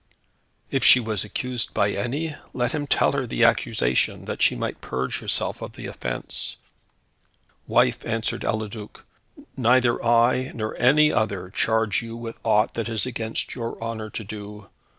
If 0.71 0.83
she 0.83 0.99
was 0.99 1.23
accused 1.23 1.75
by 1.75 1.91
any, 1.91 2.35
let 2.55 2.71
him 2.71 2.87
tell 2.87 3.11
her 3.11 3.27
the 3.27 3.43
accusation, 3.43 4.25
that 4.25 4.41
she 4.41 4.55
might 4.55 4.81
purge 4.81 5.19
herself 5.19 5.61
of 5.61 5.73
the 5.73 5.85
offence. 5.85 6.57
"Wife," 7.67 8.03
answered 8.03 8.41
Eliduc, 8.43 9.05
"neither 9.55 10.03
I, 10.03 10.53
nor 10.55 10.75
any 10.77 11.11
other, 11.13 11.51
charge 11.51 12.01
you 12.01 12.15
with 12.17 12.39
aught 12.43 12.73
that 12.73 12.89
is 12.89 13.05
against 13.05 13.53
your 13.53 13.79
honour 13.79 14.09
to 14.09 14.23
do. 14.23 14.69